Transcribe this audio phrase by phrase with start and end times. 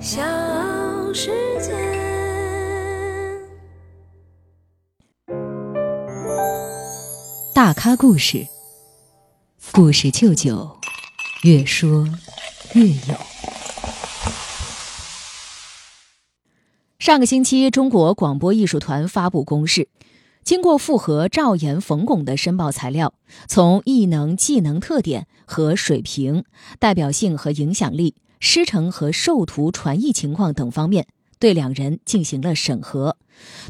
[0.00, 0.22] 小
[1.12, 1.70] 世界。
[7.54, 8.46] 大咖故事，
[9.72, 10.78] 故事舅舅，
[11.42, 12.08] 越说
[12.72, 13.14] 越有。
[16.98, 19.90] 上个星期，中国广播艺术团发布公示，
[20.42, 23.12] 经过复核赵岩、冯巩的申报材料，
[23.46, 26.46] 从艺能、技能特点和水平、
[26.78, 31.06] 代表性和影响力、师承和授徒传艺情况等方面，
[31.38, 33.18] 对两人进行了审核，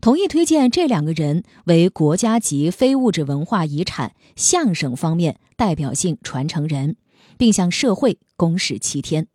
[0.01, 6.97] 同意推荐这两个人为国家级非物质文化遗产相声方面代表性传承人，
[7.37, 9.27] 并向社会公示七天。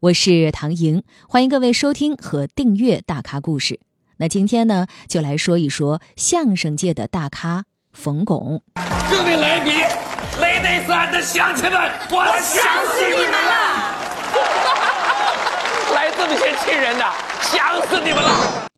[0.00, 3.74] 我是唐莹，欢迎各位收听和订阅《大咖故事》。
[4.16, 8.62] 那今天呢，就来说一说相声界的大咖冯巩。
[9.10, 9.74] 各位来宾，
[10.40, 11.78] 雷内斯俺的乡亲们，
[12.10, 13.95] 我想死你们了！
[16.16, 17.12] 来这么些亲人呐，
[17.42, 18.68] 想死你们了！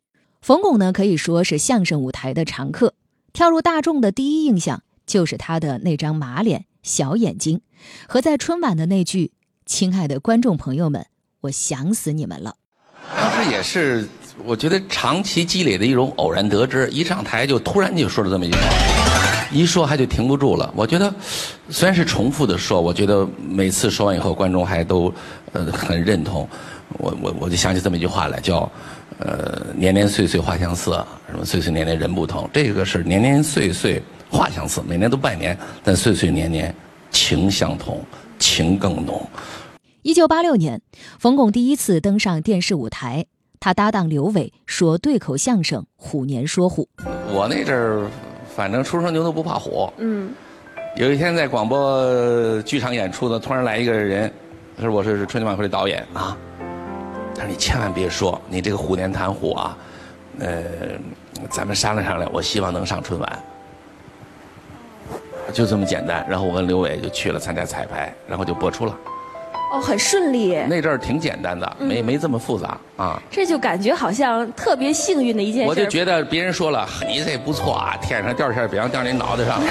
[0.41, 2.93] 冯巩呢，可以说是相声舞台的常客，
[3.31, 7.61] 跳入大众的第一印象就是他的那张马脸、小眼睛，
[8.07, 9.31] 和在春晚的那句
[9.65, 11.05] “亲爱的观众朋友们，
[11.41, 12.55] 我想死你们了”。
[13.15, 14.07] 当时也是，
[14.43, 20.71] 我觉得长期积累的一种偶然得知，一上台就突然就说了这么一句话，一说还就停不住了。
[20.75, 21.13] 我觉得
[21.69, 25.13] 虽然是重复的说，我觉得每次说完以后，观众还都
[25.53, 26.47] 呃很认同。
[26.97, 28.69] 我我我就想起这么一句话来，叫
[29.19, 30.91] 呃年年岁岁花相似，
[31.29, 32.49] 什么岁岁年年人不同。
[32.51, 36.73] 这个是年年岁岁花相似，每年都拜年，但岁岁年年
[37.11, 38.03] 情相同，
[38.39, 39.25] 情更浓。
[40.01, 40.81] 一九八六年，
[41.19, 43.25] 冯巩第一次登上电视舞台，
[43.59, 46.87] 他搭档刘伟说对口相声《虎年说虎》。
[47.31, 48.07] 我那阵儿，
[48.55, 49.91] 反正初生牛犊不怕虎。
[49.97, 50.31] 嗯。
[50.95, 54.31] 有一天在广播剧场演出呢，突然来一个人，
[54.75, 56.35] 他说：“我是春节晚会的导演啊。”
[57.39, 59.77] 他说：“你千万别说，你这个虎年谈虎啊，
[60.39, 60.61] 呃，
[61.49, 63.39] 咱们商量商量，我希望能上春晚。”
[65.53, 66.25] 就这么简单。
[66.29, 68.95] 然后我跟刘伟就去了参加彩排，然后就播出了。
[69.71, 70.57] 哦，很顺利。
[70.67, 73.21] 那阵儿挺简单的，没没这么复杂啊。
[73.31, 75.69] 这就感觉好像特别幸运的一件事。
[75.69, 79.67] 我就觉得别人说了，你这不错啊，天上掉馅饼掉你脑袋上了。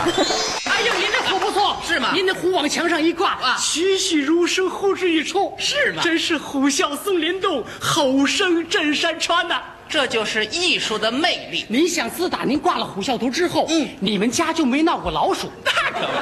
[2.14, 11.64] 您的虎往墙上一挂，啊栩栩如生，呼之欲出，是吗真是虎啸松林洞，吼声震山川呐、这就是艺术的魅力。
[11.68, 15.50] 您想，自打您挂了虎啸图之后，嗯你们家就没闹过老鼠？
[15.64, 16.12] 那可不。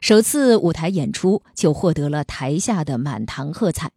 [0.00, 3.90] 首次舞台演出就获得了台下的满堂喝彩。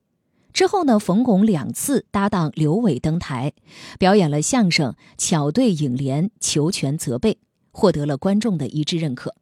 [0.52, 3.54] 之后呢，冯巩两次搭档刘伟登台，
[3.98, 7.34] 表演了相声《巧对影联求全责备》，
[7.72, 9.34] 获得了观众的一致认可。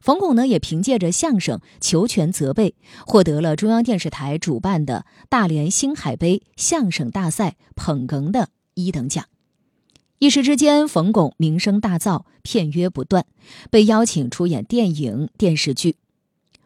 [0.00, 2.70] 冯巩呢，也凭借着相声《求全责备》，
[3.06, 9.26] 获得了中央电视台主办的大连星海杯相声大赛捧哏的一等奖。
[10.18, 13.26] 一时之间，冯巩名声大噪，片约不断，
[13.70, 15.96] 被邀请出演电影、电视剧。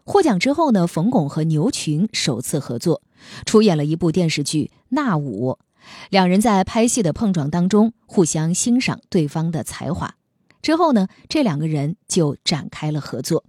[0.04, 3.02] 获奖之后呢，冯巩和牛群首次合作，
[3.44, 5.58] 出演了一部电视剧《那舞》。
[6.10, 10.14] 两人在拍戏的碰撞当中，互相欣赏对方的才华。
[10.64, 13.44] 之后呢，这两个人就展开了合作。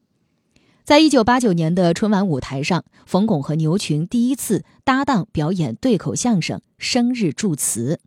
[0.83, 8.01] 在一九八九年的春晚舞台上，冯巩和牛群第一次搭档表演对口相声《生日祝词》。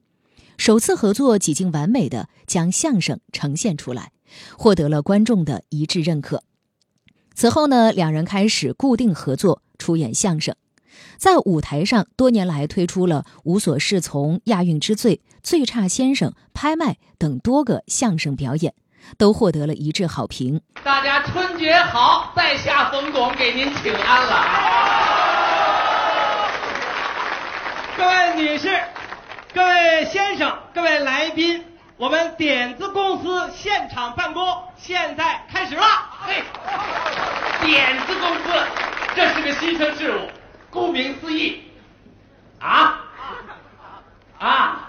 [0.58, 4.12] 首次合作几近完美的将相声呈现出来，
[4.58, 6.42] 获得了观众的一致认可。
[7.34, 10.54] 此后呢，两人开始固定合作出演相声，
[11.16, 18.74] 在舞台上多年来推出了《无所适从》《亚运之最》《最差先生》《拍卖》等多个相声表演，
[19.16, 20.60] 都获得了一致好评。
[20.82, 24.44] 大家春节好，在下冯巩给您请安了。
[27.96, 28.80] 各位女士、
[29.52, 31.64] 各位先生、各位来宾，
[31.96, 34.44] 我们点子公司现场办公
[34.76, 35.84] 现在开始了。
[36.26, 36.42] 嘿，
[37.66, 38.42] 点子公司，
[39.16, 40.30] 这是个新生事物。
[40.70, 41.62] 顾名思义，
[42.60, 43.00] 啊
[44.38, 44.80] 啊，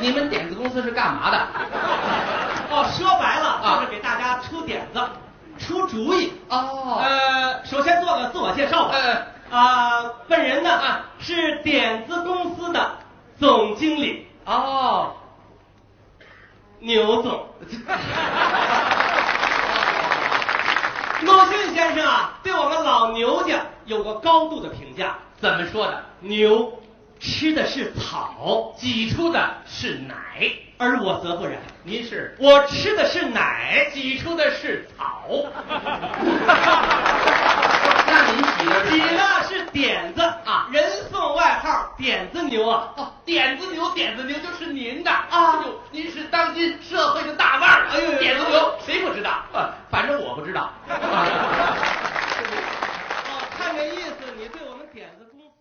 [0.00, 1.46] 你们点子公司是干嘛的？
[2.86, 5.00] 哦，说白了啊就是给大家出点子、
[5.58, 6.32] 出主意。
[6.48, 8.94] 哦呃，首先做个自我介绍吧。
[8.94, 12.98] 呃啊、本人呢啊是点子公司的
[13.38, 15.14] 总经理哦，
[16.80, 17.46] 牛总。
[21.22, 25.16] 鲁迅先生啊，对我们老牛家有过高度的评价。
[25.40, 26.04] 怎么说的？
[26.20, 26.72] 牛
[27.18, 33.90] 吃的是草，挤出的是奶，而我则不然，您是我吃的是奶。
[33.92, 35.24] 挤出的是草。
[38.08, 42.92] 那您挤的是挤的是点子啊人送外号点子牛啊！
[42.96, 45.62] 哦，点子牛，点子牛就是您的啊！
[45.64, 47.88] 呦，您是当今社会的大腕儿！
[47.90, 49.30] 哎呦，点子牛谁不知道？
[49.52, 50.70] 啊，反正我不知道。
[50.88, 50.94] 哦，
[53.58, 55.54] 看这意思，你对我们点子公司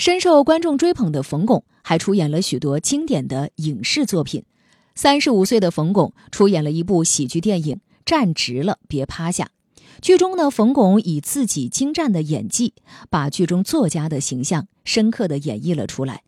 [0.00, 4.44] 深受观众追捧的冯巩，还出演了许多经典的影视作品。
[4.94, 7.76] 三十五岁的冯巩出演了一部喜剧电影
[8.06, 9.44] 《站直了，别趴下》。
[10.00, 12.72] 剧中呢，冯巩以自己精湛的演技，
[13.10, 16.22] 把剧中作家的形象深刻的演绎了出来。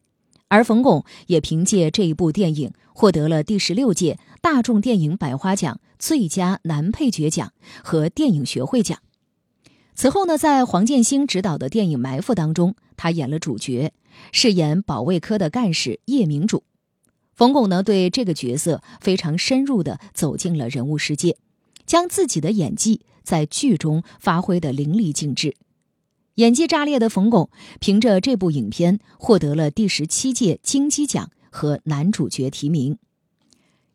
[0.48, 8.98] 而冯巩也凭借这一部电影获得了第十六届大众电影百花奖最佳男配角奖和电影学会奖。
[9.94, 13.92] 此后呢，在黄建新执导的电影《埋伏》当中，他演了主角，
[14.32, 16.64] 饰演保卫科的干事叶明主。
[17.34, 21.36] 冯巩呢，对这个角色非常深入的走进了人物世界，
[21.86, 23.02] 将自己的演技。
[23.24, 25.54] 在剧中发挥的淋漓尽致，
[26.34, 32.98] 演技炸裂的冯巩凭着这部影片获得了第十七届金鸡奖和男主角提名。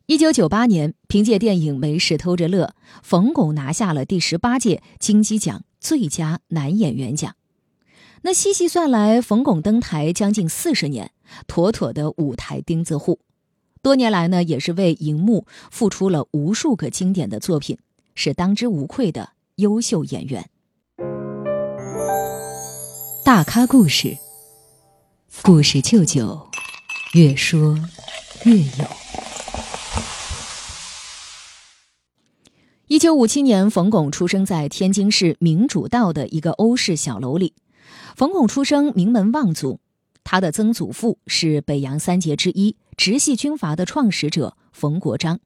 [0.06, 2.64] 一九九八年，凭借电影《没事偷着乐》，
[3.02, 7.34] 冯巩拿下了第十八届金鸡奖最佳男演员奖。
[8.22, 11.12] 那细细算来，冯巩登台将近四十年，
[11.46, 13.20] 妥妥的舞台钉子户。
[13.80, 17.78] 多年来呢，也是为荧幕付出了无数个经典的作品。
[18.20, 20.50] 是当之无愧的优秀演员。
[23.24, 24.18] 大咖故事，
[25.42, 26.48] 故事舅舅，
[27.14, 27.78] 越说
[28.44, 29.07] 越有。
[32.98, 37.54] 一九五七年，冯巩出生在天津市民主道的一个欧式小楼里。
[38.16, 39.78] 冯巩出生名门望族，
[40.24, 45.38] 他的曾祖父是北洋三杰之一直系军阀的创始者冯国璋，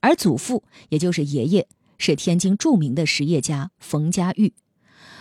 [0.00, 1.68] 而祖父也就是爷爷。
[1.98, 4.52] 是天津著名的实业家冯家玉，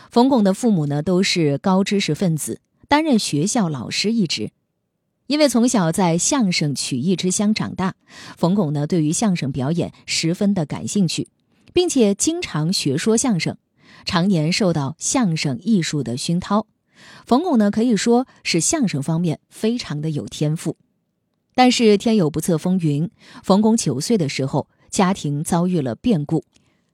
[0.09, 4.49] 冯巩的父母呢都是高知识分子，担任学校老师一职。
[5.27, 7.93] 因为从小在相声曲艺之乡长大，
[8.35, 11.27] 冯巩呢对于相声表演十分的感兴趣，
[11.73, 13.57] 并且经常学说相声，
[14.05, 16.67] 常年受到相声艺术的熏陶。
[17.25, 20.77] 冯巩呢可以说是相声方面非常的有天赋。
[21.53, 23.09] 但是天有不测风云，
[23.43, 26.43] 冯巩九岁的时候，家庭遭遇了变故。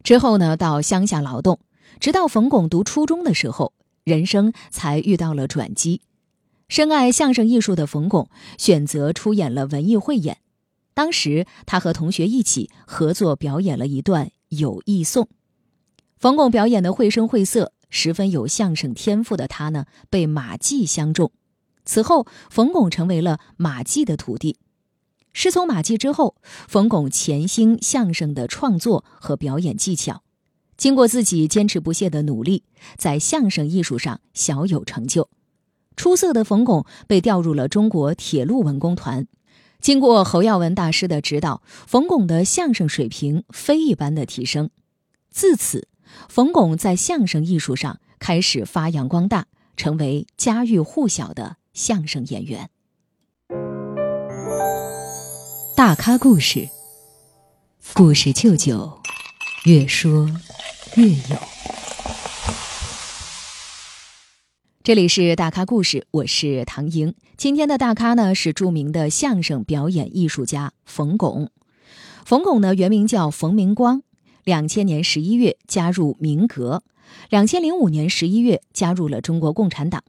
[0.04, 1.60] 之后呢，到乡下劳动，
[2.00, 3.74] 直到冯巩读初中的时候，
[4.04, 6.02] 人生才遇到了转机。
[6.70, 10.38] 深爱相声艺术的冯巩选择出演了文艺汇演。
[10.94, 15.26] 当时他和同学一起合作表演了一段《有意送》。
[16.18, 21.32] 冯巩表演的绘声绘色，十分有相声天赋的他呢，被马季相中。
[21.86, 24.58] 此后，冯巩成为了马季的徒弟。
[25.34, 26.36] 师从马季之后，
[26.68, 30.24] 冯巩潜心相声的创作和表演技巧。
[30.78, 32.64] 经过自己坚持不懈的努力，
[32.98, 35.30] 在相声艺术上小有成就。
[35.96, 39.28] 出色的冯巩被调入了中国铁路文工团。
[39.84, 44.70] 经过侯耀文大师的指导，冯巩的相声水平非一般的提升。
[45.30, 45.90] 自此，
[46.30, 52.70] 冯巩在相声艺术上开始发扬光大，成为家喻户晓的相声演员。
[55.76, 56.70] 大咖故事，
[57.94, 59.02] 故事舅舅，
[59.66, 60.30] 越说
[60.96, 61.53] 越有。
[64.84, 67.16] 这里是大咖故事，我是唐莹。
[67.38, 71.50] 今天的大咖呢是著名的相声表演艺术家冯巩。
[72.26, 74.02] 冯巩呢原名叫冯明光，
[74.44, 76.84] 两千年十一月加入民革，
[77.30, 80.04] 两千零五年十一月加入了中国共产党。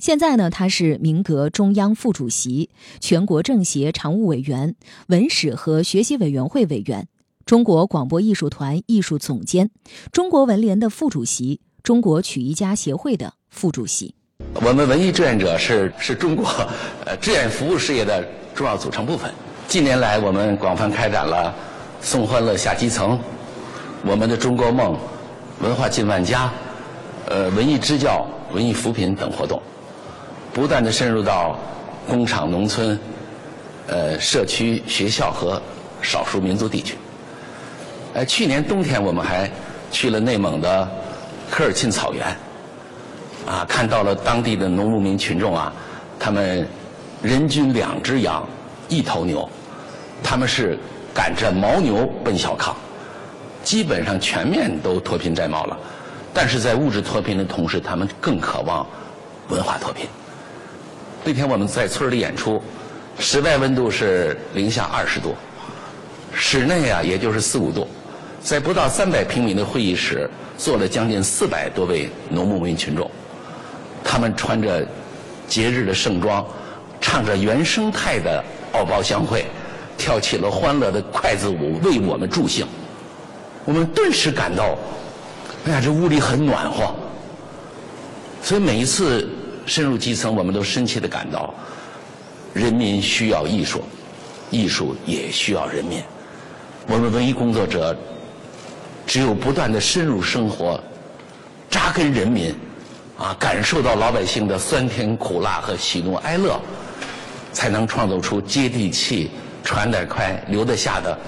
[0.00, 4.74] 现在呢，他是民革中央副主席、全国政协常务委员、
[5.06, 7.06] 文史和学习委员会委员、
[7.46, 9.70] 中国广播艺术团艺术总监、
[10.10, 14.16] 中国文联的副主席、中国曲艺家协会的副主席。
[14.54, 16.48] 我们文艺志愿者是是中国
[17.04, 18.24] 呃志愿服务事业的
[18.54, 19.30] 重要组成部分。
[19.68, 21.54] 近年来，我们广泛开展了
[22.02, 23.18] “送欢乐下基层”、
[24.04, 24.98] “我们的中国梦”、
[25.60, 26.50] “文化进万家”、
[27.28, 29.62] 呃文艺支教、文艺扶贫等活动。
[30.52, 31.56] 不断的深入到
[32.08, 32.98] 工厂、农村、
[33.86, 35.60] 呃社区、学校和
[36.02, 36.96] 少数民族地区。
[38.14, 39.48] 呃，去年冬天我们还
[39.92, 40.88] 去了内蒙的
[41.50, 42.24] 科尔沁草原，
[43.48, 45.72] 啊，看到了当地的农牧民群众啊，
[46.18, 46.68] 他们
[47.22, 48.46] 人均两只羊，
[48.90, 49.48] 一头牛，
[50.22, 50.78] 他们是
[51.14, 52.76] 赶着牦牛奔小康，
[53.64, 55.78] 基本上全面都脱贫摘帽了。
[56.34, 58.86] 但是在物质脱贫的同时，他们更渴望
[59.48, 60.06] 文化脱贫。
[61.24, 62.62] 那天我们在村里演出，
[63.18, 65.34] 室外温度是零下二十度，
[66.34, 67.88] 室内啊也就是四五度，
[68.42, 70.28] 在不到三百平米的会议室
[70.58, 73.10] 坐了将近四百多位农牧民群众，
[74.10, 74.88] 他们穿着
[75.46, 76.42] 节日的盛装，
[76.98, 78.42] 唱着原生态的
[78.74, 79.40] 《敖包相会》，
[79.98, 82.66] 跳起了欢乐的筷子舞，为我们助兴。
[83.66, 84.78] 我们顿时感到，
[85.66, 86.94] 哎呀，这屋里很暖和。
[88.42, 89.28] 所以每一次
[89.66, 91.52] 深入基层，我们都深切的感到，
[92.54, 93.84] 人民需要艺术，
[94.50, 96.02] 艺术也需要人民。
[96.86, 97.94] 我们文艺工作者，
[99.06, 100.82] 只有不断的深入生活，
[101.68, 102.54] 扎根人民，
[103.18, 106.58] 啊，感受到老百姓的酸甜苦辣和喜怒哀乐，
[107.52, 109.28] 才能创造出接地气、
[109.64, 111.18] 传得快、留得下的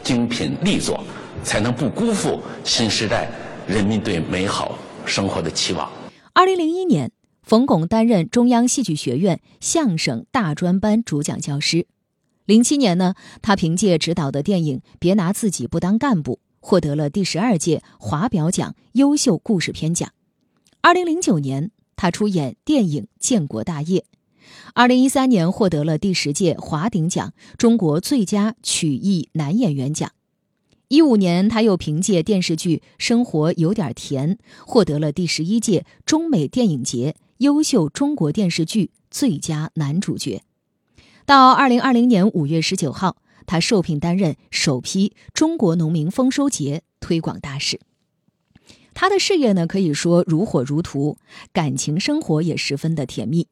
[0.00, 1.02] 精品力作，
[1.42, 3.28] 才能不辜负新时代
[3.66, 5.90] 人民对美好生活的期望。
[6.32, 7.10] 二零零一年，
[7.42, 11.88] 冯巩担任中央戏剧学院相声大专班主讲教师。
[12.44, 20.08] 零七年呢，他凭借执导的电影《别拿自己不当干部》，获得了第十二届华表奖优秀故事片奖。
[20.82, 24.00] 二零零九年，他出演电影《建国大业》。
[24.72, 30.10] 二零一三年，获得了第十届华鼎奖中国最佳曲艺男演员奖。
[30.88, 40.42] 一五年，他又凭借电视剧《生活有点甜》，获得了第十一届中美电影节优秀中国电视剧最佳男主角。
[41.26, 47.78] 到二零二零年五月十九号，他受聘担任首批中国农民丰收节推广大使。
[49.00, 51.16] 他的事业呢，可以说如火如荼，
[51.54, 53.48] 感情生活也十分的甜蜜。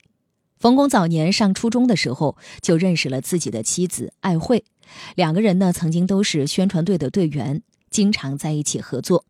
[0.58, 4.66] 冯巩早年上初中的时候就认识了自己的妻子艾慧，
[5.14, 9.24] 两个人呢曾经都是宣传队的队员，经常在一起合作。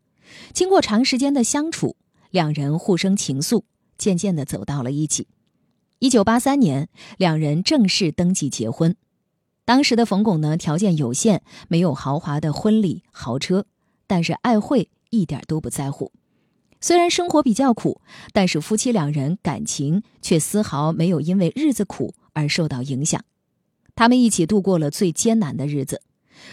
[0.51, 1.95] 经过长时间的相处，
[2.31, 3.63] 两人互生情愫，
[3.97, 5.25] 渐渐的走到了一起。
[5.99, 8.93] 一九八三年，两人正式登记结婚。
[9.63, 13.65] 当时的冯巩呢，条件有限，没有豪华的婚礼豪车，
[14.05, 16.11] 但是艾慧一点都不在乎。
[16.81, 18.01] 虽然生活比较苦，
[18.31, 23.23] 但是夫妻两人感情却丝毫没有因为日子苦而受到影响。
[23.95, 26.01] 他们一起度过了最艰难的日子。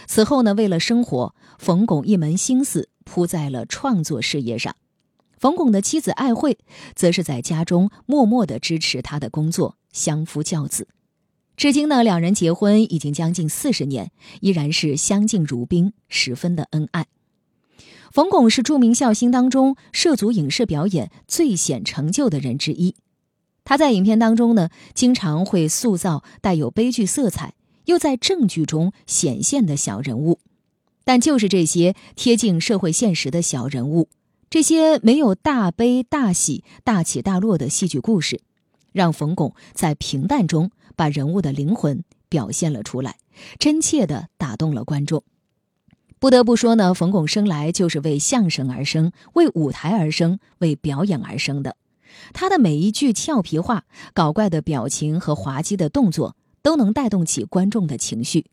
[0.09, 4.75] 此后呢，为了生活，冯巩一门心思扑在了创作事业上。
[5.39, 6.59] 冯巩的妻子艾慧，
[6.97, 10.89] 则是在家中默默的支持他的工作，相夫教子。
[11.57, 14.11] 至今呢，两人结婚已经将近四十年，
[14.41, 17.07] 依然是相敬如宾，十分的恩爱。
[18.17, 22.95] 冯巩是著名笑星当中涉足影视表演最显成就的人之一。
[23.63, 27.53] 他在影片当中呢，经常会塑造带有悲剧色彩
[27.85, 30.41] 又在正剧中显现的小人物，
[31.05, 34.09] 但就是这些贴近社会现实的小人物。
[34.49, 38.41] 这些没有大悲大喜、大起大落的戏剧故事，
[38.93, 43.19] 让冯巩在平淡中把人物的灵魂表现了出来，
[43.59, 45.23] 真切地打动了观众。
[46.27, 51.77] 不得不说呢，冯巩生来就是为相声而生，为舞台而生，为表演而生的。
[52.33, 58.47] 他的每一句俏皮话、搞怪的表情和滑稽的动作，都能带动起观众的情绪。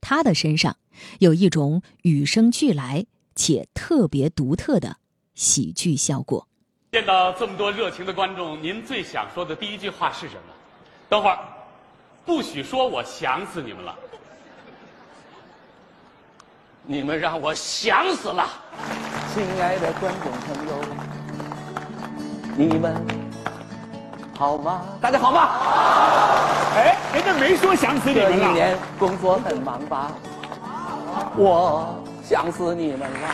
[0.00, 0.76] 他的身上
[1.20, 3.06] 有一种与生俱来
[3.36, 4.96] 且特别独特的。
[5.36, 6.48] 喜剧效果。
[6.90, 10.52] 见到这么多热情的观众，您最想说的第一句话是什么？
[11.08, 11.38] 等会儿，
[12.26, 13.96] 不许说我想死你们了。
[16.86, 18.44] 你们让我想死了。
[19.32, 20.74] 亲爱的观众朋友，
[22.54, 22.94] 你们
[24.36, 24.82] 好吗？
[25.00, 25.48] 大家好吗？
[26.76, 28.36] 哎，人家没说想死你们了。
[28.36, 30.12] 这一年工作很忙吧？
[31.36, 33.28] 我想死你们了。